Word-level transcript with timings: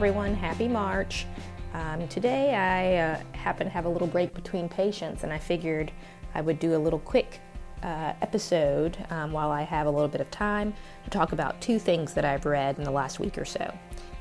everyone. 0.00 0.34
Happy 0.34 0.66
March. 0.66 1.26
Um, 1.74 2.08
today 2.08 2.54
I 2.54 2.96
uh, 2.96 3.36
happen 3.36 3.66
to 3.66 3.70
have 3.70 3.84
a 3.84 3.88
little 3.90 4.08
break 4.08 4.32
between 4.32 4.66
patients, 4.66 5.24
and 5.24 5.30
I 5.30 5.36
figured 5.36 5.92
I 6.34 6.40
would 6.40 6.58
do 6.58 6.74
a 6.74 6.78
little 6.78 7.00
quick 7.00 7.38
uh, 7.82 8.14
episode 8.22 8.96
um, 9.10 9.30
while 9.30 9.50
I 9.50 9.60
have 9.60 9.86
a 9.86 9.90
little 9.90 10.08
bit 10.08 10.22
of 10.22 10.30
time 10.30 10.72
to 11.04 11.10
talk 11.10 11.32
about 11.32 11.60
two 11.60 11.78
things 11.78 12.14
that 12.14 12.24
I've 12.24 12.46
read 12.46 12.78
in 12.78 12.84
the 12.84 12.90
last 12.90 13.20
week 13.20 13.36
or 13.36 13.44
so 13.44 13.76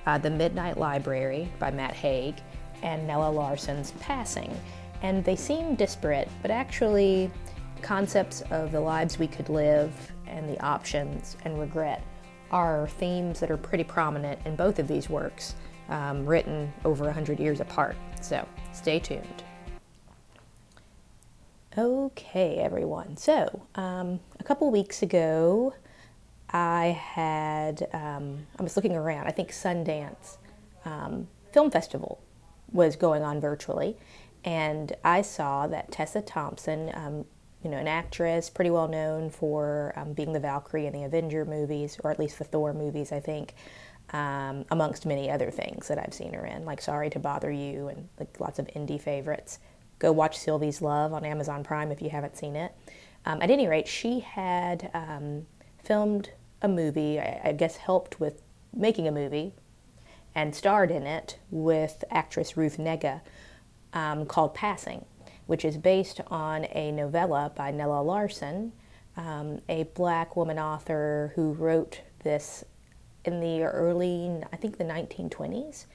uh, 0.05 0.17
The 0.17 0.29
Midnight 0.29 0.77
Library 0.77 1.49
by 1.59 1.71
Matt 1.71 1.93
Haig 1.93 2.35
and 2.83 3.07
Nella 3.07 3.31
Larsen's 3.31 3.91
Passing. 4.01 4.53
And 5.01 5.23
they 5.23 5.37
seem 5.37 5.75
disparate, 5.75 6.27
but 6.41 6.51
actually, 6.51 7.31
concepts 7.81 8.41
of 8.51 8.73
the 8.73 8.81
lives 8.81 9.17
we 9.17 9.27
could 9.27 9.47
live 9.47 9.93
and 10.27 10.49
the 10.49 10.59
options 10.59 11.37
and 11.45 11.57
regret 11.57 12.03
are 12.51 12.89
themes 12.97 13.39
that 13.39 13.49
are 13.49 13.57
pretty 13.57 13.85
prominent 13.85 14.39
in 14.45 14.57
both 14.57 14.79
of 14.79 14.87
these 14.87 15.09
works, 15.09 15.55
um, 15.89 16.25
written 16.25 16.71
over 16.85 17.05
100 17.05 17.39
years 17.39 17.59
apart. 17.59 17.95
So 18.21 18.47
stay 18.73 18.99
tuned. 18.99 19.43
Okay, 21.77 22.57
everyone. 22.57 23.15
So, 23.15 23.61
um, 23.75 24.19
a 24.39 24.43
couple 24.43 24.69
weeks 24.71 25.03
ago, 25.03 25.73
I 26.49 26.87
had, 26.87 27.87
um, 27.93 28.47
I 28.57 28.63
was 28.63 28.75
looking 28.75 28.95
around, 28.95 29.27
I 29.27 29.31
think 29.31 29.51
Sundance 29.51 30.37
um, 30.83 31.27
Film 31.53 31.69
Festival 31.69 32.19
was 32.71 32.95
going 32.95 33.21
on 33.21 33.39
virtually, 33.39 33.97
and 34.43 34.93
I 35.03 35.21
saw 35.21 35.67
that 35.67 35.91
Tessa 35.91 36.21
Thompson, 36.21 36.91
um, 36.95 37.25
you 37.63 37.69
know, 37.69 37.77
an 37.77 37.87
actress 37.87 38.49
pretty 38.49 38.69
well 38.69 38.87
known 38.87 39.29
for 39.29 39.93
um, 39.95 40.13
being 40.13 40.33
the 40.33 40.39
Valkyrie 40.39 40.85
in 40.85 40.93
the 40.93 41.03
Avenger 41.03 41.45
movies, 41.45 41.97
or 42.03 42.11
at 42.11 42.19
least 42.19 42.37
the 42.37 42.45
Thor 42.45 42.73
movies, 42.73 43.11
I 43.11 43.19
think, 43.19 43.53
um, 44.11 44.65
amongst 44.71 45.05
many 45.05 45.29
other 45.29 45.51
things 45.51 45.87
that 45.89 45.97
I've 45.97 46.13
seen 46.13 46.33
her 46.33 46.45
in, 46.45 46.65
like 46.65 46.81
Sorry 46.81 47.09
to 47.11 47.19
Bother 47.19 47.51
You 47.51 47.89
and 47.89 48.07
like 48.17 48.39
lots 48.39 48.59
of 48.59 48.67
indie 48.67 49.01
favorites. 49.01 49.59
Go 49.99 50.11
watch 50.11 50.37
Sylvie's 50.37 50.81
Love 50.81 51.13
on 51.13 51.25
Amazon 51.25 51.63
Prime 51.63 51.91
if 51.91 52.01
you 52.01 52.09
haven't 52.09 52.37
seen 52.37 52.55
it. 52.55 52.73
Um, 53.25 53.41
at 53.41 53.51
any 53.51 53.67
rate, 53.67 53.87
she 53.87 54.21
had 54.21 54.89
um, 54.93 55.45
filmed 55.83 56.31
a 56.61 56.69
movie, 56.69 57.19
I, 57.19 57.41
I 57.43 57.51
guess 57.51 57.75
helped 57.75 58.19
with 58.19 58.41
making 58.73 59.07
a 59.07 59.11
movie, 59.11 59.53
and 60.33 60.55
starred 60.55 60.91
in 60.91 61.03
it 61.03 61.37
with 61.51 62.05
actress 62.09 62.55
Ruth 62.55 62.77
Negga 62.77 63.19
um, 63.93 64.25
called 64.25 64.53
Passing 64.53 65.03
which 65.49 65.65
is 65.65 65.77
based 65.77 66.21
on 66.27 66.67
a 66.75 66.91
novella 66.91 67.51
by 67.55 67.71
Nella 67.71 68.03
Larsen, 68.03 68.71
um, 69.17 69.59
a 69.67 69.81
black 69.95 70.35
woman 70.35 70.59
author 70.59 71.31
who 71.33 71.53
wrote 71.53 72.01
this 72.23 72.63
in 73.25 73.39
the 73.39 73.63
early, 73.63 74.31
I 74.53 74.55
think 74.57 74.77
the 74.77 74.83
1920s. 74.83 75.87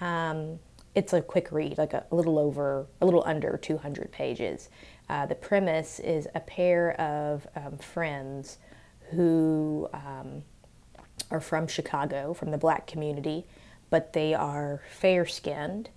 Um, 0.00 0.58
it's 0.94 1.12
a 1.12 1.20
quick 1.20 1.52
read, 1.52 1.76
like 1.76 1.92
a, 1.92 2.06
a, 2.10 2.14
little 2.14 2.38
over, 2.38 2.86
a 3.02 3.04
little 3.04 3.22
under 3.26 3.58
200 3.58 4.10
pages. 4.10 4.70
Uh, 5.10 5.26
the 5.26 5.34
premise 5.34 6.00
is 6.00 6.26
a 6.34 6.40
pair 6.40 6.98
of 6.98 7.46
um, 7.56 7.76
friends 7.76 8.56
who 9.10 9.86
um, 9.92 10.42
are 11.30 11.42
from 11.42 11.66
Chicago, 11.66 12.32
from 12.32 12.52
the 12.52 12.58
black 12.58 12.86
community, 12.86 13.44
but 13.90 14.14
they 14.14 14.32
are 14.32 14.80
fair 14.88 15.26
skinned 15.26 15.90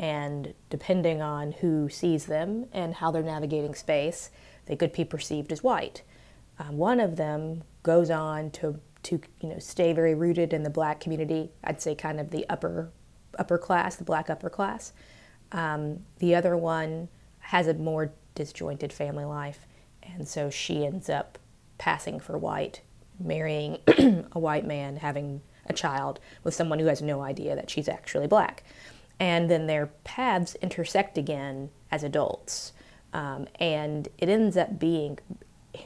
and 0.00 0.54
depending 0.70 1.20
on 1.20 1.52
who 1.52 1.90
sees 1.90 2.24
them 2.24 2.64
and 2.72 2.94
how 2.94 3.10
they're 3.10 3.22
navigating 3.22 3.74
space, 3.74 4.30
they 4.64 4.74
could 4.74 4.94
be 4.94 5.04
perceived 5.04 5.52
as 5.52 5.62
white. 5.62 6.02
Um, 6.58 6.78
one 6.78 7.00
of 7.00 7.16
them 7.16 7.62
goes 7.82 8.10
on 8.10 8.50
to 8.52 8.80
to 9.02 9.20
you 9.40 9.48
know 9.50 9.58
stay 9.58 9.92
very 9.92 10.14
rooted 10.14 10.52
in 10.54 10.62
the 10.62 10.70
black 10.70 11.00
community. 11.00 11.50
I'd 11.62 11.82
say 11.82 11.94
kind 11.94 12.18
of 12.18 12.30
the 12.30 12.48
upper 12.48 12.90
upper 13.38 13.58
class, 13.58 13.96
the 13.96 14.04
black 14.04 14.30
upper 14.30 14.48
class. 14.48 14.94
Um, 15.52 16.00
the 16.18 16.34
other 16.34 16.56
one 16.56 17.08
has 17.40 17.66
a 17.66 17.74
more 17.74 18.12
disjointed 18.34 18.94
family 18.94 19.26
life, 19.26 19.66
and 20.02 20.26
so 20.26 20.48
she 20.48 20.86
ends 20.86 21.10
up 21.10 21.38
passing 21.76 22.20
for 22.20 22.38
white, 22.38 22.80
marrying 23.18 23.78
a 24.32 24.38
white 24.38 24.66
man, 24.66 24.96
having 24.96 25.42
a 25.66 25.74
child 25.74 26.20
with 26.42 26.54
someone 26.54 26.78
who 26.78 26.86
has 26.86 27.02
no 27.02 27.20
idea 27.20 27.54
that 27.54 27.68
she's 27.68 27.88
actually 27.88 28.26
black 28.26 28.64
and 29.20 29.50
then 29.50 29.66
their 29.66 29.86
paths 30.02 30.56
intersect 30.62 31.18
again 31.18 31.68
as 31.92 32.02
adults. 32.02 32.72
Um, 33.12 33.46
and 33.60 34.08
it 34.18 34.30
ends 34.30 34.56
up 34.56 34.78
being 34.78 35.18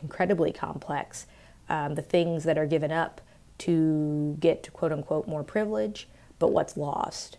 incredibly 0.03 0.53
complex. 0.53 1.27
Um, 1.69 1.97
the 1.97 2.03
things 2.03 2.45
that 2.45 2.57
are 2.57 2.67
given 2.67 2.93
up 2.93 3.21
to 3.59 4.37
get 4.39 4.63
to 4.63 4.71
quote 4.71 4.93
unquote 4.93 5.27
more 5.27 5.43
privilege, 5.43 6.09
but 6.39 6.53
what's 6.53 6.77
lost. 6.77 7.39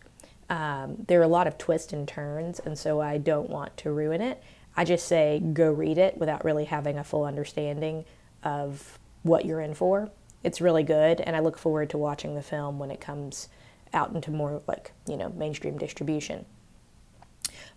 Um, 0.49 1.05
there 1.07 1.19
are 1.19 1.23
a 1.23 1.27
lot 1.27 1.47
of 1.47 1.57
twists 1.57 1.93
and 1.93 2.07
turns, 2.07 2.59
and 2.59 2.77
so 2.77 2.99
I 2.99 3.17
don't 3.17 3.49
want 3.49 3.77
to 3.77 3.91
ruin 3.91 4.21
it. 4.21 4.43
I 4.75 4.83
just 4.83 5.07
say 5.07 5.39
go 5.39 5.71
read 5.71 5.97
it 5.97 6.17
without 6.17 6.43
really 6.43 6.65
having 6.65 6.97
a 6.97 7.03
full 7.03 7.23
understanding 7.23 8.05
of 8.43 8.99
what 9.23 9.45
you're 9.45 9.61
in 9.61 9.73
for. 9.73 10.11
It's 10.43 10.61
really 10.61 10.83
good, 10.83 11.21
and 11.21 11.35
I 11.35 11.39
look 11.39 11.57
forward 11.57 11.89
to 11.91 11.97
watching 11.97 12.35
the 12.35 12.43
film 12.43 12.77
when 12.77 12.91
it 12.91 12.99
comes 12.99 13.47
out 13.95 14.13
into 14.13 14.29
more 14.29 14.61
like, 14.67 14.91
you 15.07 15.17
know, 15.17 15.29
mainstream 15.29 15.77
distribution. 15.77 16.45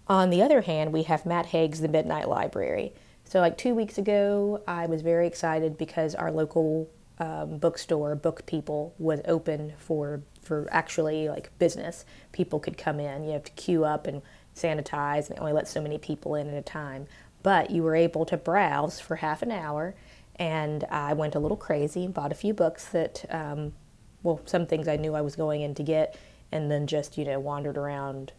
On 0.08 0.30
the 0.30 0.42
other 0.42 0.62
hand, 0.62 0.92
we 0.92 1.04
have 1.04 1.26
Matt 1.26 1.46
Haig's 1.46 1.80
The 1.80 1.88
Midnight 1.88 2.28
Library. 2.28 2.92
So, 3.24 3.40
like 3.40 3.58
two 3.58 3.74
weeks 3.74 3.98
ago, 3.98 4.62
I 4.66 4.86
was 4.86 5.02
very 5.02 5.26
excited 5.26 5.76
because 5.76 6.14
our 6.14 6.32
local 6.32 6.88
um, 7.18 7.58
bookstore, 7.58 8.14
Book 8.14 8.46
People, 8.46 8.94
was 8.98 9.20
open 9.26 9.74
for 9.78 10.22
for 10.42 10.66
actually 10.70 11.28
like 11.28 11.56
business. 11.58 12.06
People 12.32 12.58
could 12.58 12.78
come 12.78 12.98
in. 12.98 13.24
You 13.24 13.32
have 13.32 13.44
to 13.44 13.52
queue 13.52 13.84
up 13.84 14.06
and 14.06 14.22
sanitize, 14.56 15.28
and 15.28 15.36
they 15.36 15.40
only 15.40 15.52
let 15.52 15.68
so 15.68 15.82
many 15.82 15.98
people 15.98 16.34
in 16.34 16.48
at 16.48 16.54
a 16.54 16.62
time. 16.62 17.06
But 17.42 17.70
you 17.70 17.82
were 17.82 17.94
able 17.94 18.24
to 18.26 18.36
browse 18.38 18.98
for 18.98 19.16
half 19.16 19.42
an 19.42 19.52
hour, 19.52 19.94
and 20.36 20.84
I 20.84 21.12
went 21.12 21.34
a 21.34 21.38
little 21.38 21.56
crazy 21.56 22.06
and 22.06 22.14
bought 22.14 22.32
a 22.32 22.34
few 22.36 22.54
books 22.54 22.86
that 22.86 23.26
um, 23.28 23.74
well, 24.22 24.40
some 24.44 24.66
things 24.66 24.88
I 24.88 24.96
knew 24.96 25.14
I 25.14 25.20
was 25.20 25.36
going 25.36 25.62
in 25.62 25.74
to 25.76 25.82
get, 25.82 26.16
and 26.52 26.70
then 26.70 26.86
just 26.86 27.18
you 27.18 27.24
know 27.24 27.38
wandered 27.38 27.76
around 27.76 28.32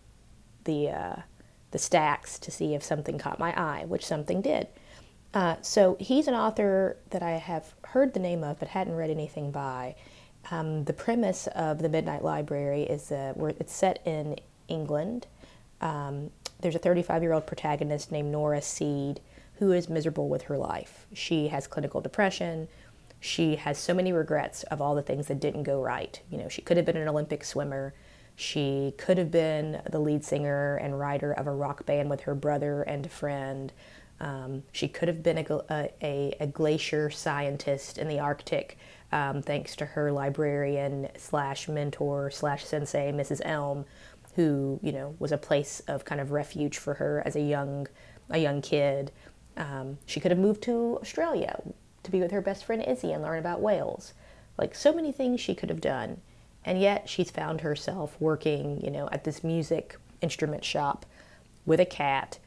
the 0.66 0.90
uh, 0.90 1.16
the 1.72 1.80
stacks 1.80 2.40
to 2.40 2.52
see 2.52 2.74
if 2.74 2.84
something 2.84 3.18
caught 3.18 3.40
my 3.40 3.58
eye, 3.60 3.86
which 3.86 4.06
something 4.06 4.42
did. 4.42 4.68
Uh, 5.34 5.56
so 5.62 5.96
he's 6.00 6.28
an 6.28 6.34
author 6.34 6.98
that 7.12 7.22
I 7.22 7.32
have 7.32 7.74
heard 7.84 8.14
the 8.14 8.20
name 8.20 8.44
of 8.44 8.60
but 8.60 8.70
hadn't 8.70 8.96
read 8.96 9.12
anything 9.12 9.52
by. 9.52 9.96
Um, 10.52 10.86
the 10.86 10.94
premise 10.94 11.48
of 11.48 11.80
the 11.80 11.90
Midnight 11.90 12.24
Library 12.24 12.84
is 12.84 13.12
uh, 13.12 13.34
where 13.36 13.54
it's 13.60 13.74
set 13.74 14.02
in 14.06 14.38
England. 14.68 15.28
Um, 15.82 16.32
there's 16.62 16.76
a 16.76 16.80
35 16.80 17.22
year 17.22 17.34
old 17.34 17.46
protagonist 17.46 18.12
named 18.12 18.32
Nora 18.32 18.62
Seed 18.62 19.22
who 19.56 19.72
is 19.74 19.90
miserable 19.90 20.30
with 20.30 20.44
her 20.44 20.58
life. 20.58 21.06
She 21.14 21.50
has 21.50 21.68
clinical 21.68 22.00
depression 22.02 22.70
she 23.20 23.58
has 23.58 23.78
so 23.78 23.94
many 23.94 24.14
regrets 24.14 24.64
of 24.64 24.82
all 24.82 24.96
the 24.96 25.02
things 25.02 25.28
that 25.28 25.40
didn't 25.40 25.64
go 25.64 25.82
right. 25.82 26.22
You 26.30 26.38
know, 26.38 26.50
she 26.50 26.62
could 26.62 26.78
have 26.78 26.86
been 26.86 26.98
an 26.98 27.08
Olympic 27.08 27.44
swimmer. 27.44 27.94
She 28.36 28.94
could 28.98 29.18
have 29.18 29.32
been 29.32 29.82
the 29.90 30.00
lead 30.00 30.24
singer 30.24 30.78
and 30.78 30.98
writer 30.98 31.34
of 31.34 31.46
a 31.46 31.52
rock 31.52 31.86
band 31.86 32.10
with 32.10 32.22
her 32.22 32.36
brother 32.36 32.84
and 32.84 33.06
a 33.06 33.10
friend. 33.10 33.74
Um, 34.22 34.64
she 34.72 34.88
could 34.88 35.08
have 35.08 35.24
been 35.24 35.38
a, 35.38 35.92
a, 36.02 36.36
a, 36.40 36.48
glacier 36.48 37.10
scientist 37.10 37.98
in 37.98 38.10
the 38.10 38.20
Arctic, 38.20 38.78
um, 39.14 39.42
thanks 39.42 39.78
to 39.78 39.86
her 39.86 40.12
librarian 40.12 41.08
slash 41.18 41.70
mentor 41.70 42.30
slash 42.30 42.66
sensei, 42.66 43.14
Mrs. 43.14 43.40
Elm, 43.46 43.86
who 44.36 44.80
you 44.84 44.92
know 44.92 45.16
was 45.20 45.32
a 45.32 45.38
place 45.38 45.82
of 45.88 46.04
kind 46.04 46.20
of 46.20 46.32
refuge 46.32 46.78
for 46.78 46.96
her 46.96 47.24
as 47.26 47.36
a 47.36 47.42
young 47.42 47.88
a 48.30 48.38
young 48.38 48.62
kid. 48.62 49.12
Um, 49.56 49.98
she 50.06 50.20
could 50.20 50.32
have 50.32 50.40
moved 50.40 50.64
to 50.64 51.00
Australia, 51.02 51.62
to 52.04 52.12
be 52.12 52.20
with 52.20 52.32
her 52.32 52.42
best 52.42 52.66
friend 52.66 52.84
Izzy 52.86 53.12
and 53.12 53.24
learn 53.24 53.40
about 53.40 53.62
whales. 53.62 54.14
Like 54.58 54.76
so 54.76 54.94
many 54.94 55.12
things 55.12 55.40
she 55.40 55.56
could 55.56 55.70
have 55.70 55.82
done. 55.82 56.22
And 56.66 56.80
yet 56.80 57.08
she's 57.08 57.32
found 57.32 57.62
herself 57.62 58.16
working, 58.20 58.82
you 58.84 58.92
know, 58.92 59.08
at 59.12 59.24
this 59.24 59.44
music 59.44 59.98
instrument 60.22 60.66
shop 60.66 61.06
with 61.66 61.80
a 61.80 61.86
cat, 61.86 62.40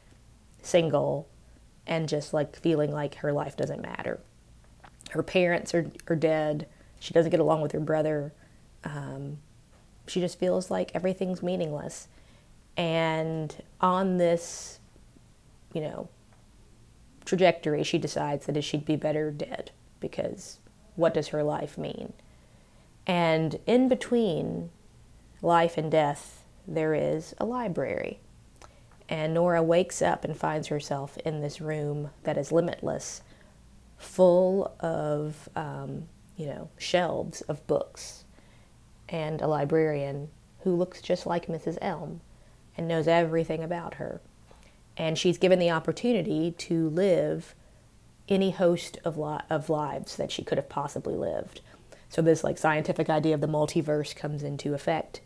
single, 0.61 1.27
and 1.87 2.07
just 2.07 2.33
like 2.33 2.55
feeling 2.55 2.91
like 2.91 3.15
her 3.15 3.33
life 3.33 3.57
doesn't 3.57 3.81
matter. 3.81 4.19
Her 5.11 5.23
parents 5.23 5.73
are, 5.73 5.91
are 6.07 6.15
dead. 6.15 6.67
She 6.99 7.13
doesn't 7.13 7.31
get 7.31 7.39
along 7.39 7.61
with 7.61 7.71
her 7.73 7.79
brother. 7.79 8.33
Um, 8.83 9.39
she 10.07 10.19
just 10.19 10.39
feels 10.39 10.69
like 10.69 10.91
everything's 10.93 11.43
meaningless. 11.43 12.07
And 12.77 13.55
on 13.81 14.17
this, 14.17 14.79
you 15.73 15.81
know, 15.81 16.09
trajectory, 17.25 17.83
she 17.83 17.97
decides 17.97 18.45
that 18.45 18.63
she'd 18.63 18.85
be 18.85 18.95
better 18.95 19.31
dead 19.31 19.71
because 19.99 20.59
what 20.95 21.13
does 21.13 21.29
her 21.29 21.43
life 21.43 21.77
mean? 21.77 22.13
And 23.05 23.59
in 23.65 23.89
between 23.89 24.69
life 25.41 25.77
and 25.77 25.91
death, 25.91 26.45
there 26.67 26.93
is 26.93 27.33
a 27.37 27.45
library. 27.45 28.19
And 29.09 29.33
Nora 29.33 29.61
wakes 29.61 30.01
up 30.01 30.23
and 30.23 30.35
finds 30.35 30.67
herself 30.67 31.17
in 31.25 31.41
this 31.41 31.59
room 31.59 32.11
that 32.23 32.37
is 32.37 32.51
limitless, 32.51 33.21
full 33.97 34.73
of, 34.79 35.49
um, 35.55 36.07
you 36.37 36.45
know, 36.45 36.69
shelves 36.77 37.41
of 37.41 37.65
books, 37.67 38.23
and 39.09 39.41
a 39.41 39.47
librarian 39.47 40.29
who 40.61 40.75
looks 40.75 41.01
just 41.01 41.25
like 41.25 41.47
Mrs. 41.47 41.77
Elm 41.81 42.21
and 42.77 42.87
knows 42.87 43.07
everything 43.07 43.63
about 43.63 43.95
her. 43.95 44.21
And 44.97 45.17
she's 45.17 45.37
given 45.37 45.59
the 45.59 45.71
opportunity 45.71 46.51
to 46.51 46.89
live 46.89 47.55
any 48.29 48.51
host 48.51 48.97
of, 49.03 49.17
li- 49.17 49.39
of 49.49 49.69
lives 49.69 50.15
that 50.15 50.31
she 50.31 50.43
could 50.43 50.57
have 50.57 50.69
possibly 50.69 51.15
lived. 51.15 51.61
So 52.09 52.21
this 52.21 52.43
like 52.43 52.57
scientific 52.57 53.09
idea 53.09 53.33
of 53.33 53.41
the 53.41 53.47
multiverse 53.47 54.15
comes 54.15 54.43
into 54.43 54.73
effect. 54.73 55.21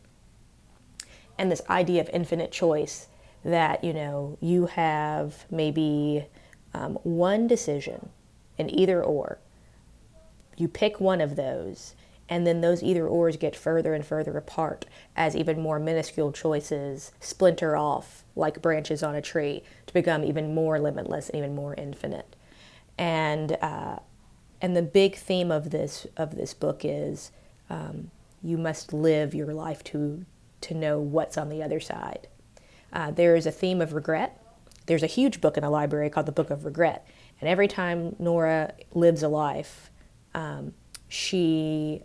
And 1.37 1.51
this 1.51 1.61
idea 1.69 2.01
of 2.01 2.09
infinite 2.09 2.51
choice 2.51 3.07
that, 3.43 3.83
you 3.83 3.93
know, 3.93 4.37
you 4.41 4.67
have 4.67 5.45
maybe 5.51 6.25
um, 6.73 6.93
one 7.03 7.47
decision 7.47 8.09
in 8.57 8.73
either 8.73 9.03
or. 9.03 9.37
You 10.55 10.67
pick 10.67 10.99
one 10.99 11.21
of 11.21 11.35
those, 11.35 11.93
and 12.29 12.45
then 12.45 12.61
those 12.61 12.83
either 12.83 13.07
ors 13.07 13.37
get 13.37 13.55
further 13.55 13.93
and 13.93 14.05
further 14.05 14.37
apart 14.37 14.85
as 15.15 15.35
even 15.35 15.59
more 15.59 15.79
minuscule 15.79 16.31
choices 16.31 17.11
splinter 17.19 17.77
off 17.77 18.23
like 18.35 18.61
branches 18.61 19.01
on 19.01 19.15
a 19.15 19.21
tree 19.21 19.63
to 19.85 19.93
become 19.93 20.23
even 20.23 20.53
more 20.53 20.79
limitless 20.79 21.29
and 21.29 21.37
even 21.37 21.55
more 21.55 21.73
infinite. 21.75 22.35
And 22.97 23.53
uh, 23.61 23.99
and 24.61 24.75
the 24.75 24.81
big 24.81 25.15
theme 25.15 25.51
of 25.51 25.69
this 25.69 26.07
of 26.17 26.35
this 26.35 26.53
book 26.53 26.81
is 26.83 27.31
um, 27.69 28.11
you 28.43 28.57
must 28.57 28.93
live 28.93 29.33
your 29.33 29.53
life 29.53 29.83
to 29.85 30.25
to 30.61 30.73
know 30.73 30.99
what's 30.99 31.37
on 31.37 31.49
the 31.49 31.61
other 31.61 31.79
side. 31.79 32.27
Uh, 32.91 33.11
there 33.11 33.35
is 33.35 33.45
a 33.45 33.51
theme 33.51 33.81
of 33.81 33.93
regret. 33.93 34.41
There's 34.87 35.03
a 35.03 35.07
huge 35.07 35.41
book 35.41 35.57
in 35.57 35.63
the 35.63 35.69
library 35.69 36.09
called 36.09 36.25
the 36.25 36.31
Book 36.31 36.49
of 36.49 36.63
Regret, 36.63 37.05
and 37.41 37.49
every 37.49 37.67
time 37.67 38.15
Nora 38.19 38.73
lives 38.93 39.21
a 39.21 39.27
life, 39.27 39.91
um, 40.33 40.73
she 41.09 42.03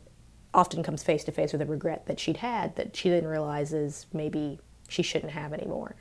often 0.54 0.82
comes 0.82 1.02
face 1.02 1.25
to 1.25 1.32
face 1.32 1.52
with 1.52 1.62
a 1.62 1.66
regret 1.66 2.06
that 2.06 2.20
she'd 2.20 2.38
had 2.38 2.76
that 2.76 2.94
she 2.94 3.08
then 3.08 3.25
realizes 3.25 4.06
maybe 4.12 4.58
she 4.88 5.02
shouldn't 5.02 5.32
have 5.32 5.52
anymore. 5.52 5.94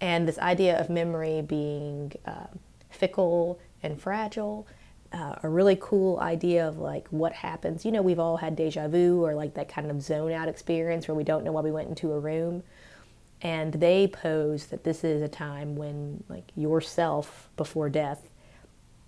And 0.00 0.28
this 0.28 0.38
idea 0.38 0.78
of 0.78 0.90
memory 0.90 1.42
being 1.42 2.12
uh, 2.26 2.46
fickle 2.90 3.58
and 3.82 4.00
fragile 4.00 4.66
uh, 5.14 5.36
a 5.44 5.48
really 5.48 5.78
cool 5.80 6.18
idea 6.18 6.66
of 6.66 6.78
like 6.78 7.06
what 7.08 7.32
happens. 7.32 7.84
You 7.84 7.92
know, 7.92 8.02
we've 8.02 8.18
all 8.18 8.36
had 8.36 8.56
deja 8.56 8.88
vu 8.88 9.24
or 9.24 9.34
like 9.34 9.54
that 9.54 9.68
kind 9.68 9.88
of 9.90 10.02
zone 10.02 10.32
out 10.32 10.48
experience 10.48 11.06
where 11.06 11.14
we 11.14 11.22
don't 11.22 11.44
know 11.44 11.52
why 11.52 11.60
we 11.60 11.70
went 11.70 11.88
into 11.88 12.12
a 12.12 12.18
room. 12.18 12.64
And 13.40 13.74
they 13.74 14.08
pose 14.08 14.66
that 14.66 14.82
this 14.82 15.04
is 15.04 15.22
a 15.22 15.28
time 15.28 15.76
when 15.76 16.24
like 16.28 16.50
yourself 16.56 17.48
before 17.56 17.88
death, 17.88 18.28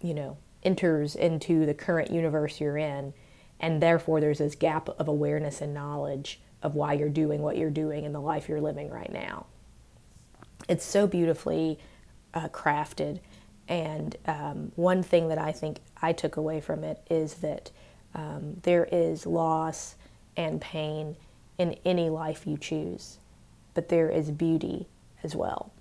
you 0.01 0.15
know, 0.15 0.37
enters 0.63 1.17
into 1.17 1.67
the 1.67 1.75
current 1.75 2.11
universe 2.11 2.61
you're 2.61 2.79
in. 2.79 3.13
And 3.61 3.83
therefore, 3.83 4.21
there's 4.21 4.39
this 4.39 4.55
gap 4.55 4.89
of 4.89 5.09
awareness 5.09 5.61
and 5.61 5.73
knowledge 5.73 6.41
of 6.63 6.75
why 6.75 6.95
you're 6.95 7.09
doing 7.09 7.43
what 7.43 7.57
you're 7.57 7.71
doing 7.71 8.05
in 8.05 8.13
the 8.13 8.21
life 8.21 8.49
you're 8.49 8.61
living 8.61 8.91
right 8.91 9.13
now. 9.13 9.47
It's 10.69 10.85
so 10.85 11.07
beautifully 11.07 11.79
uh, 12.35 12.49
crafted 12.49 13.21
and 13.69 14.17
um, 14.27 14.73
one 14.77 15.03
thing 15.03 15.29
that 15.29 15.39
I 15.39 15.53
think 15.53 15.81
I 16.01 16.13
took 16.13 16.37
away 16.37 16.61
from 16.61 16.85
it 16.85 17.01
is 17.11 17.35
that 17.35 17.71
um, 18.15 18.57
there 18.63 18.89
is 18.91 19.27
loss 19.27 19.97
and 20.37 20.61
pain 20.61 21.17
in 21.59 21.77
any 21.85 22.09
life 22.09 22.47
you 22.47 22.57
choose, 22.57 23.19
but 23.75 23.89
there 23.89 24.09
is 24.09 24.31
beauty 24.31 24.87
as 25.23 25.35
well. 25.35 25.73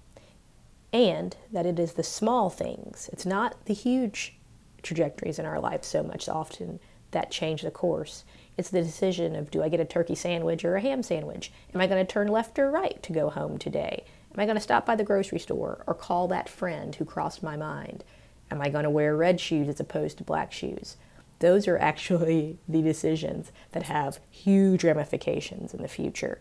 And 0.92 1.36
that 1.51 1.66
it 1.66 1.77
is 1.77 1.94
the 1.94 2.04
small 2.04 2.50
things, 2.50 3.10
it's 3.12 3.25
not 3.25 3.66
the 3.66 3.74
huge 3.74 4.38
trajectories 4.81 5.39
in 5.39 5.45
our 5.45 5.60
life 5.60 5.83
so 5.83 6.04
much 6.04 6.30
often 6.30 6.80
that 7.16 7.32
change 7.32 7.64
the 7.64 7.72
course. 7.72 8.24
It's 8.58 8.70
the 8.70 8.84
decision 8.84 9.36
of 9.36 9.50
do 9.50 9.64
I 9.64 9.70
get 9.70 9.80
a 9.80 9.86
turkey 9.86 10.16
sandwich 10.16 10.64
or 10.64 10.76
a 10.76 10.82
ham 10.82 11.02
sandwich? 11.02 11.52
Am 11.74 11.82
I 11.82 11.88
going 11.88 12.06
to 12.06 12.12
turn 12.12 12.28
left 12.28 12.60
or 12.60 12.70
right 12.70 13.02
to 13.04 13.14
go 13.14 13.30
home 13.30 13.58
today? 13.58 14.06
Am 14.34 14.40
I 14.40 14.46
going 14.46 14.58
to 14.58 14.62
stop 14.62 14.86
by 14.86 14.96
the 14.96 15.04
grocery 15.04 15.40
store 15.40 15.84
or 15.88 15.94
call 15.94 16.28
that 16.28 16.50
friend 16.50 16.94
who 16.96 17.06
crossed 17.06 17.42
my 17.42 17.58
mind? 17.58 18.04
Am 18.52 18.62
I 18.62 18.70
going 18.70 18.84
to 18.84 18.90
wear 18.90 19.16
red 19.16 19.40
shoes 19.40 19.68
as 19.68 19.80
opposed 19.80 20.18
to 20.18 20.24
black 20.24 20.52
shoes? 20.52 20.98
Those 21.40 21.68
are 21.68 21.78
actually 21.78 22.60
the 22.68 22.82
decisions 22.82 23.52
that 23.72 23.84
have 23.84 24.20
huge 24.30 24.84
ramifications 24.84 25.74
in 25.74 25.82
the 25.82 25.88
future. 25.88 26.40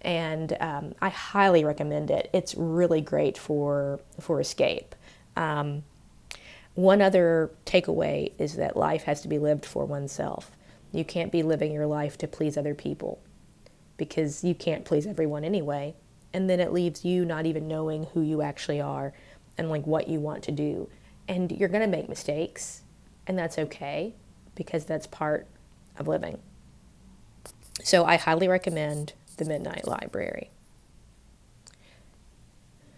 And 0.00 0.56
um, 0.60 0.94
I 1.00 1.10
highly 1.10 1.64
recommend 1.64 2.10
it. 2.10 2.28
It's 2.32 2.54
really 2.54 3.00
great 3.00 3.38
for, 3.38 4.00
for 4.20 4.40
escape. 4.40 4.94
Um, 5.36 5.82
one 6.74 7.00
other 7.00 7.50
takeaway 7.66 8.32
is 8.38 8.56
that 8.56 8.76
life 8.76 9.04
has 9.04 9.20
to 9.22 9.28
be 9.28 9.38
lived 9.38 9.64
for 9.64 9.84
oneself. 9.84 10.50
You 10.92 11.04
can't 11.04 11.32
be 11.32 11.42
living 11.42 11.72
your 11.72 11.86
life 11.86 12.18
to 12.18 12.28
please 12.28 12.56
other 12.56 12.74
people 12.74 13.20
because 13.96 14.42
you 14.42 14.54
can't 14.54 14.84
please 14.84 15.06
everyone 15.06 15.44
anyway. 15.44 15.94
And 16.32 16.50
then 16.50 16.58
it 16.58 16.72
leaves 16.72 17.04
you 17.04 17.24
not 17.24 17.46
even 17.46 17.68
knowing 17.68 18.04
who 18.12 18.20
you 18.22 18.42
actually 18.42 18.80
are 18.80 19.12
and 19.56 19.70
like 19.70 19.86
what 19.86 20.08
you 20.08 20.18
want 20.18 20.42
to 20.44 20.52
do. 20.52 20.88
And 21.28 21.52
you're 21.52 21.68
going 21.68 21.88
to 21.88 21.96
make 21.96 22.08
mistakes 22.08 22.82
and 23.26 23.38
that's 23.38 23.58
okay 23.58 24.14
because 24.54 24.84
that's 24.84 25.06
part 25.06 25.46
of 25.98 26.08
living. 26.08 26.38
So 27.82 28.04
i 28.04 28.16
highly 28.16 28.48
recommend 28.48 29.12
the 29.36 29.44
midnight 29.44 29.86
library. 29.86 30.50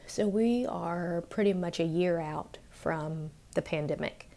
So 0.06 0.26
we 0.26 0.66
are 0.66 1.24
pretty 1.28 1.52
much 1.52 1.80
a 1.80 1.84
year 1.84 2.20
out 2.20 2.58
from 2.70 3.30
the 3.56 3.62
pandemic 3.62 4.30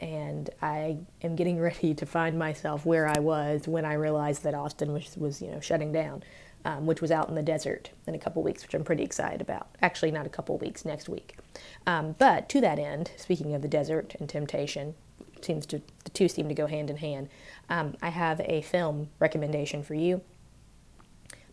and 0.00 0.50
I 0.60 0.98
am 1.22 1.36
getting 1.36 1.60
ready 1.70 1.94
to 1.94 2.04
find 2.04 2.38
myself 2.38 2.84
where 2.84 3.06
I 3.06 3.20
was 3.20 3.68
when 3.68 3.84
I 3.84 3.94
realized 3.94 4.42
that 4.42 4.54
Austin 4.54 4.92
was, 4.92 5.16
was 5.16 5.40
you 5.40 5.52
know 5.52 5.60
shutting 5.60 5.92
down 5.92 6.24
um, 6.66 6.84
which 6.84 7.00
was 7.00 7.12
out 7.12 7.28
in 7.28 7.36
the 7.36 7.42
desert 7.44 7.90
in 8.08 8.16
a 8.16 8.18
couple 8.18 8.42
weeks, 8.42 8.64
which 8.64 8.74
I'm 8.74 8.82
pretty 8.82 9.04
excited 9.04 9.40
about. 9.40 9.68
Actually, 9.80 10.10
not 10.10 10.26
a 10.26 10.28
couple 10.28 10.58
weeks, 10.58 10.84
next 10.84 11.08
week. 11.08 11.38
Um, 11.86 12.16
but 12.18 12.48
to 12.48 12.60
that 12.60 12.80
end, 12.80 13.12
speaking 13.16 13.54
of 13.54 13.62
the 13.62 13.68
desert 13.68 14.16
and 14.18 14.28
temptation, 14.28 14.96
seems 15.40 15.64
to 15.66 15.80
the 16.02 16.10
two 16.10 16.26
seem 16.26 16.48
to 16.48 16.54
go 16.54 16.66
hand 16.66 16.90
in 16.90 16.96
hand. 16.96 17.28
Um, 17.70 17.94
I 18.02 18.08
have 18.08 18.40
a 18.40 18.62
film 18.62 19.10
recommendation 19.20 19.84
for 19.84 19.94
you 19.94 20.22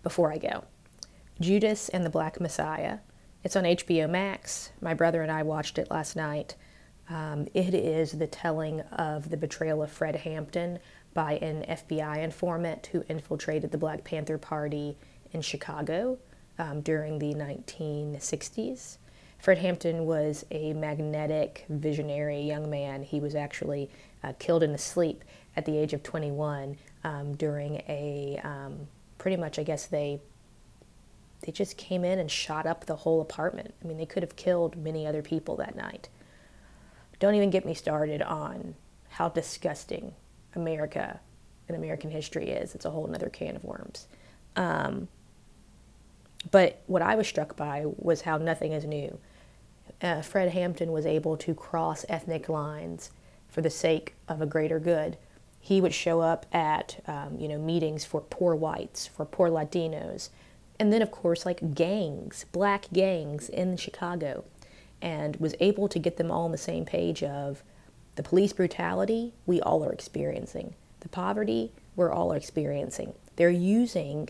before 0.02 0.34
I 0.34 0.40
go. 0.40 0.64
Judas 1.40 1.90
and 1.90 2.04
the 2.04 2.10
Black 2.10 2.42
Messiah. 2.42 2.98
It's 3.44 3.56
on 3.56 3.66
HBO 3.66 4.10
Max. 4.10 4.72
My 4.82 4.96
brother 4.96 5.22
and 5.22 5.32
I 5.32 5.44
watched 5.44 5.78
it 5.78 5.92
last 5.92 6.16
night. 6.16 6.56
Um, 7.10 7.48
it 7.54 7.74
is 7.74 8.14
the 8.14 8.28
telling 8.28 8.82
of 8.82 9.30
the 9.30 9.38
betrayal 9.38 9.84
of 9.84 9.92
Fred 9.92 10.16
Hampton 10.16 10.80
by 11.14 11.34
an 11.34 11.64
FBI 11.68 12.20
informant 12.20 12.88
who 12.88 13.04
infiltrated 13.10 13.72
the 13.72 13.78
Black 13.78 14.04
Panther 14.04 14.38
Party 14.38 14.98
in 15.32 15.42
Chicago 15.42 16.18
um, 16.58 16.82
during 16.82 17.20
the 17.20 17.34
1960s. 17.34 18.98
Fred 19.38 19.58
Hampton 19.58 20.06
was 20.06 20.46
a 20.52 20.72
magnetic, 20.74 21.66
visionary 21.68 22.42
young 22.42 22.70
man. 22.70 23.04
He 23.04 23.20
was 23.20 23.36
actually 23.36 23.90
uh, 24.24 24.32
killed 24.40 24.64
in 24.64 24.72
his 24.72 24.82
sleep 24.82 25.24
at 25.58 25.66
the 25.66 25.78
age 25.78 25.94
of 25.94 26.02
21 26.02 26.78
um, 27.04 27.36
during 27.36 27.76
a 27.90 28.40
um, 28.44 28.88
pretty 29.18 29.38
much, 29.38 29.60
I 29.60 29.64
guess 29.64 29.86
they 29.88 30.22
they 31.42 31.52
just 31.52 31.76
came 31.76 32.06
in 32.06 32.20
and 32.20 32.32
shot 32.32 32.66
up 32.66 32.86
the 32.86 32.96
whole 32.96 33.20
apartment. 33.20 33.74
I 33.84 33.88
mean, 33.88 33.98
they 33.98 34.06
could 34.06 34.24
have 34.24 34.38
killed 34.38 34.78
many 34.78 35.06
other 35.06 35.22
people 35.22 35.58
that 35.58 35.76
night. 35.76 36.08
Don't 37.20 37.36
even 37.36 37.50
get 37.50 37.66
me 37.66 37.74
started 37.74 38.22
on 38.22 38.76
how 39.10 39.30
disgusting 39.30 40.14
America 40.56 41.20
and 41.68 41.78
American 41.78 42.12
history 42.12 42.50
is. 42.50 42.76
It's 42.76 42.86
a 42.86 42.90
whole 42.90 43.10
other 43.14 43.30
can 43.30 43.56
of 43.56 43.64
worms. 43.64 44.08
Um, 44.56 45.08
but 46.52 46.82
what 46.88 47.02
I 47.02 47.16
was 47.16 47.28
struck 47.28 47.56
by 47.56 47.86
was 47.86 48.22
how 48.22 48.38
nothing 48.38 48.74
is 48.74 48.86
new. 48.86 49.18
Uh, 50.02 50.22
Fred 50.22 50.50
Hampton 50.52 50.92
was 50.92 51.06
able 51.06 51.38
to 51.38 51.54
cross 51.54 52.06
ethnic 52.10 52.50
lines 52.50 53.12
for 53.48 53.62
the 53.62 53.70
sake 53.70 54.16
of 54.28 54.42
a 54.42 54.46
greater 54.46 54.80
good. 54.80 55.18
He 55.60 55.80
would 55.80 55.94
show 55.94 56.20
up 56.20 56.46
at 56.52 57.02
um, 57.08 57.38
you 57.40 57.48
know 57.48 57.58
meetings 57.58 58.04
for 58.04 58.20
poor 58.20 58.56
whites, 58.56 59.08
for 59.08 59.26
poor 59.26 59.50
Latinos, 59.50 60.30
and 60.80 60.92
then 60.92 61.02
of 61.02 61.12
course 61.12 61.46
like 61.46 61.74
gangs, 61.74 62.46
black 62.52 62.88
gangs 62.92 63.48
in 63.48 63.78
Chicago, 63.78 64.44
and 65.04 65.36
was 65.36 65.54
able 65.60 65.90
to 65.90 66.00
get 66.00 66.16
them 66.18 66.32
all 66.32 66.46
on 66.46 66.52
the 66.52 66.58
same 66.58 66.86
page 66.86 67.22
of 67.22 67.62
the 68.16 68.24
police 68.24 68.54
brutality 68.54 69.34
we 69.46 69.62
all 69.62 69.84
are 69.84 69.92
experiencing. 69.92 70.74
The 71.02 71.10
poverty 71.10 71.74
we're 71.96 72.12
all 72.12 72.32
experiencing. 72.32 73.14
They're 73.36 73.50
using 73.50 74.30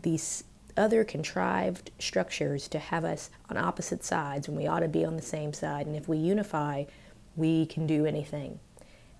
these 0.00 0.44
other 0.76 1.04
contrived 1.04 1.90
structures 1.98 2.68
to 2.68 2.78
have 2.78 3.04
us 3.04 3.30
on 3.50 3.58
opposite 3.58 4.02
sides 4.02 4.48
when 4.48 4.56
we 4.56 4.66
ought 4.66 4.80
to 4.80 4.88
be 4.88 5.04
on 5.04 5.16
the 5.16 5.22
same 5.22 5.52
side. 5.52 5.86
And 5.86 5.94
if 5.94 6.08
we 6.08 6.16
unify, 6.16 6.84
we 7.36 7.66
can 7.66 7.86
do 7.86 8.06
anything. 8.06 8.58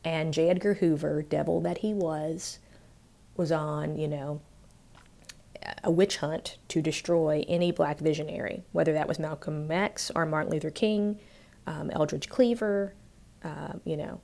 And 0.04 0.32
J. 0.32 0.48
Edgar 0.48 0.74
Hoover, 0.74 1.22
devil 1.22 1.60
that 1.60 1.78
he 1.78 1.92
was, 1.92 2.58
was 3.36 3.52
on, 3.52 3.98
you 3.98 4.08
know, 4.08 4.40
a 5.84 5.90
witch 5.90 6.18
hunt 6.18 6.58
to 6.68 6.82
destroy 6.82 7.44
any 7.48 7.72
black 7.72 7.98
visionary, 7.98 8.64
whether 8.72 8.92
that 8.92 9.08
was 9.08 9.18
Malcolm 9.18 9.70
X 9.70 10.10
or 10.14 10.26
Martin 10.26 10.52
Luther 10.52 10.70
King, 10.70 11.18
um, 11.66 11.90
Eldridge 11.92 12.28
Cleaver, 12.28 12.94
um, 13.42 13.80
you 13.84 13.96
know, 13.96 14.20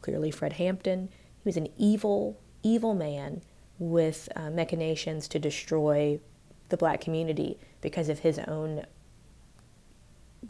clearly 0.00 0.30
Fred 0.30 0.54
Hampton. 0.54 1.08
He 1.10 1.48
was 1.48 1.56
an 1.56 1.68
evil, 1.76 2.38
evil 2.62 2.94
man 2.94 3.42
with 3.78 4.28
uh, 4.36 4.50
machinations 4.50 5.26
to 5.28 5.38
destroy 5.38 6.20
the 6.68 6.76
black 6.76 7.00
community 7.00 7.58
because 7.80 8.08
of 8.08 8.20
his 8.20 8.38
own 8.40 8.84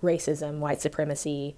racism, 0.03 0.59
white 0.59 0.81
supremacy, 0.81 1.57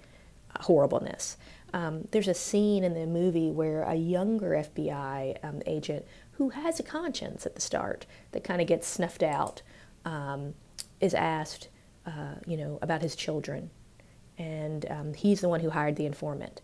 uh, 0.55 0.63
horribleness. 0.63 1.37
Um, 1.75 2.07
there's 2.11 2.29
a 2.29 2.33
scene 2.33 2.85
in 2.85 2.93
the 2.93 3.05
movie 3.05 3.51
where 3.51 3.83
a 3.83 3.95
younger 3.95 4.51
FBI 4.51 5.37
um, 5.43 5.61
agent 5.65 6.05
who 6.31 6.51
has 6.51 6.79
a 6.79 6.83
conscience 6.83 7.45
at 7.45 7.53
the 7.53 7.59
start 7.59 8.05
that 8.31 8.45
kind 8.45 8.61
of 8.61 8.67
gets 8.67 8.87
snuffed 8.87 9.21
out 9.21 9.61
um, 10.05 10.53
is 11.01 11.13
asked, 11.13 11.67
uh, 12.05 12.35
you 12.47 12.55
know, 12.55 12.79
about 12.81 13.01
his 13.01 13.13
children. 13.13 13.71
And 14.37 14.85
um, 14.89 15.13
he's 15.13 15.41
the 15.41 15.49
one 15.49 15.59
who 15.59 15.69
hired 15.69 15.97
the 15.97 16.05
informant. 16.05 16.61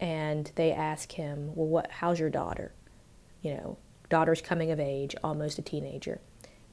And 0.00 0.52
they 0.54 0.70
ask 0.70 1.12
him, 1.12 1.52
well, 1.54 1.68
what, 1.68 1.90
how's 1.90 2.20
your 2.20 2.28
daughter? 2.28 2.74
You 3.40 3.54
know, 3.54 3.78
daughter's 4.10 4.42
coming 4.42 4.70
of 4.70 4.78
age, 4.78 5.16
almost 5.24 5.58
a 5.58 5.62
teenager. 5.62 6.20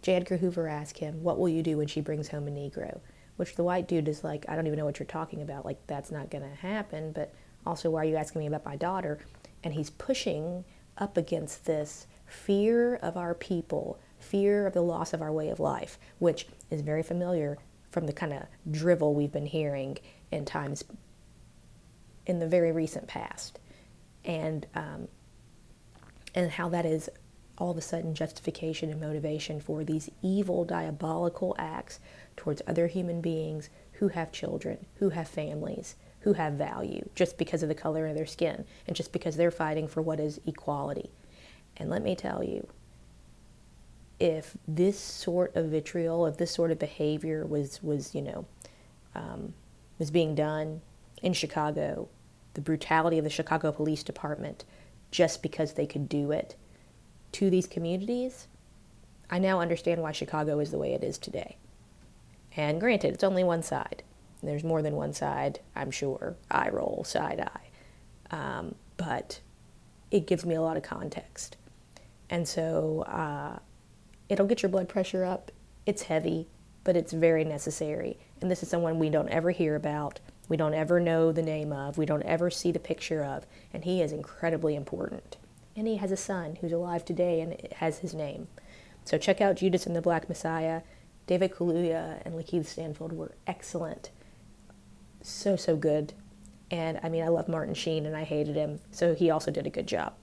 J. 0.02 0.16
Edgar 0.16 0.36
Hoover 0.36 0.68
asks 0.68 1.00
him, 1.00 1.24
what 1.24 1.40
will 1.40 1.48
you 1.48 1.64
do 1.64 1.78
when 1.78 1.88
she 1.88 2.02
brings 2.02 2.28
home 2.28 2.50
a 2.50 2.52
Negro? 2.52 3.00
Which 3.38 3.56
the 3.56 3.64
white 3.64 3.88
dude 3.88 4.10
is 4.10 4.22
like, 4.22 4.46
I 4.50 4.56
don't 4.58 4.68
even 4.68 4.78
know 4.78 4.84
what 4.84 5.00
you're 5.00 5.06
talking 5.06 5.42
about. 5.42 5.64
Like, 5.64 5.78
that's 5.88 6.12
not 6.12 6.30
going 6.30 6.44
to 6.44 6.56
happen. 6.58 7.14
But 7.14 7.34
also, 7.66 7.90
why 7.90 8.02
are 8.02 8.06
you 8.06 8.16
asking 8.16 8.40
me 8.40 8.48
about 8.48 8.66
my 8.66 8.76
daughter? 8.76 9.20
And 9.64 9.74
he's 9.74 9.90
pushing 9.90 10.66
up 10.98 11.18
against 11.18 11.66
this 11.66 12.08
fear 12.26 12.96
of 12.96 13.18
our 13.18 13.34
people, 13.34 14.00
fear 14.20 14.68
of 14.68 14.74
the 14.74 14.82
loss 14.82 15.14
of 15.14 15.22
our 15.22 15.32
way 15.32 15.50
of 15.50 15.60
life, 15.60 15.98
which 16.20 16.48
is 16.70 16.82
very 16.82 17.04
familiar 17.04 17.58
from 17.92 18.08
the 18.08 18.14
kind 18.14 18.34
of 18.34 18.44
drivel 18.72 19.14
we've 19.14 19.32
been 19.32 19.46
hearing 19.46 19.98
in 20.32 20.46
times 20.46 20.84
in 22.26 22.40
the 22.40 22.48
very 22.48 22.72
recent 22.72 23.08
past. 23.08 23.60
And, 24.26 24.66
um, 24.74 25.08
and 26.34 26.52
how 26.52 26.70
that 26.70 26.86
is 26.86 27.10
all 27.58 27.72
of 27.72 27.78
a 27.78 27.82
sudden 27.82 28.16
justification 28.16 28.90
and 28.90 29.00
motivation 29.00 29.60
for 29.60 29.84
these 29.84 30.10
evil, 30.22 30.66
diabolical 30.66 31.56
acts 31.60 32.00
towards 32.36 32.62
other 32.66 32.88
human 32.88 33.22
beings 33.22 33.70
who 33.94 34.08
have 34.08 34.32
children, 34.32 34.86
who 34.96 35.10
have 35.10 35.28
families, 35.28 35.96
who 36.24 36.34
have 36.34 36.54
value, 36.54 37.08
just 37.16 37.38
because 37.38 37.64
of 37.64 37.70
the 37.70 37.76
color 37.76 38.08
of 38.08 38.16
their 38.16 38.26
skin, 38.26 38.66
and 38.88 38.96
just 38.96 39.12
because 39.12 39.36
they're 39.36 39.52
fighting 39.52 39.88
for 39.88 40.02
what 40.02 40.20
is 40.20 40.40
equality. 40.46 41.12
And 41.78 41.90
let 41.90 42.02
me 42.02 42.16
tell 42.16 42.44
you, 42.44 42.68
if 44.20 44.56
this 44.68 44.98
sort 44.98 45.56
of 45.56 45.68
vitriol, 45.68 46.26
if 46.26 46.38
this 46.38 46.52
sort 46.52 46.72
of 46.72 46.80
behavior 46.80 47.46
was, 47.46 47.84
was 47.84 48.16
you 48.16 48.22
know, 48.22 48.46
um, 49.16 49.54
was 50.00 50.12
being 50.12 50.34
done 50.34 50.82
in 51.22 51.34
Chicago, 51.34 52.08
the 52.54 52.62
brutality 52.62 53.18
of 53.18 53.24
the 53.24 53.30
Chicago 53.30 53.72
Police 53.72 54.04
Department, 54.04 54.64
just 55.12 55.42
because 55.42 55.74
they 55.74 55.86
could 55.86 56.08
do 56.08 56.32
it 56.32 56.56
to 57.34 57.50
these 57.50 57.68
communities, 57.68 58.48
I 59.30 59.40
now 59.40 59.60
understand 59.60 60.02
why 60.02 60.12
Chicago 60.12 60.60
is 60.60 60.72
the 60.72 60.78
way 60.78 60.94
it 60.94 61.04
is 61.04 61.18
today. 61.18 61.58
And 62.56 62.80
granted, 62.80 63.14
it's 63.14 63.24
only 63.24 63.44
one 63.44 63.64
side. 63.64 64.04
There's 64.44 64.64
more 64.64 64.82
than 64.82 64.96
one 64.96 65.14
side, 65.14 65.60
I'm 65.76 65.92
sure. 65.92 66.36
I 66.52 66.70
roll 66.70 67.04
side 67.06 67.40
eye. 67.40 68.36
Um, 68.36 68.76
but 68.98 69.40
it 70.12 70.28
gives 70.28 70.46
me 70.46 70.56
a 70.56 70.62
lot 70.62 70.78
of 70.78 70.84
context. 70.84 71.58
And 72.30 72.48
so 72.48 73.02
uh, 73.08 73.60
it'll 74.30 74.48
get 74.48 74.62
your 74.62 74.70
blood 74.70 74.90
pressure 74.90 75.24
up. 75.24 75.52
It's 75.86 76.04
heavy, 76.04 76.48
but 76.84 76.96
it's 76.96 77.14
very 77.14 77.44
necessary. 77.44 78.18
And 78.42 78.50
this 78.50 78.64
is 78.64 78.70
someone 78.70 79.00
we 79.00 79.10
don't 79.10 79.30
ever 79.30 79.52
hear 79.52 79.76
about, 79.76 80.20
we 80.50 80.58
don't 80.58 80.74
ever 80.74 81.00
know 81.00 81.32
the 81.32 81.42
name 81.42 81.72
of, 81.72 81.98
we 81.98 82.06
don't 82.06 82.24
ever 82.24 82.50
see 82.50 82.72
the 82.72 82.80
picture 82.80 83.24
of, 83.24 83.46
and 83.74 83.86
he 83.86 84.02
is 84.02 84.12
incredibly 84.12 84.76
important. 84.76 85.38
And 85.76 85.88
he 85.88 85.98
has 85.98 86.12
a 86.12 86.18
son 86.18 86.58
who's 86.62 86.72
alive 86.72 87.06
today 87.06 87.42
and 87.42 87.58
has 87.76 88.00
his 88.00 88.14
name. 88.14 88.48
So 89.06 89.18
check 89.18 89.42
out 89.42 89.58
Judas 89.58 89.86
and 89.86 89.96
the 89.96 90.02
Black 90.02 90.30
Messiah. 90.30 90.82
David 91.26 91.54
Kaluuya 91.54 92.22
and 92.26 92.36
Lakeith 92.36 92.66
Stanfield 92.66 93.14
were 93.14 93.32
excellent. 93.48 94.12
So, 95.24 95.56
so 95.56 95.78
good. 95.78 96.14
And 96.70 97.00
I 97.02 97.10
mean, 97.10 97.24
I 97.24 97.30
love 97.30 97.48
Martin 97.48 97.74
Sheen 97.74 98.06
and 98.06 98.16
I 98.16 98.24
hated 98.24 98.56
him, 98.56 98.80
so 98.92 99.16
he 99.16 99.30
also 99.30 99.52
did 99.52 99.66
a 99.66 99.70
good 99.70 99.88
job. 99.88 100.14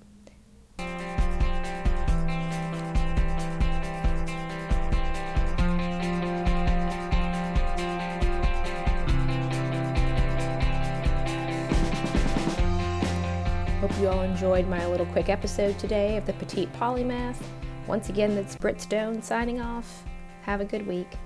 Hope 13.81 13.99
you 13.99 14.09
all 14.09 14.21
enjoyed 14.21 14.69
my 14.69 14.87
little 14.87 15.07
quick 15.07 15.31
episode 15.31 15.79
today 15.79 16.19
of 16.19 16.27
the 16.27 16.35
Petite 16.35 16.71
Polymath. 16.75 17.41
Once 17.87 18.11
again, 18.11 18.35
that's 18.35 18.55
Britt 18.55 18.81
Stone 18.81 19.23
signing 19.23 19.61
off. 19.61 20.05
Have 20.43 20.61
a 20.61 20.67
good 20.67 20.87
week. 20.87 21.17